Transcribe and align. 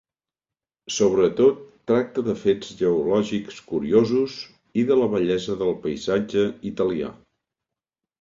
Sobretot 0.93 1.57
tracta 1.91 2.23
de 2.29 2.33
fets 2.43 2.71
geològics 2.79 3.59
curiosos 3.73 4.39
i 4.83 4.87
de 4.93 4.97
la 5.01 5.11
bellesa 5.13 5.59
del 5.61 5.77
paisatge 5.85 6.47
italià. 6.71 7.13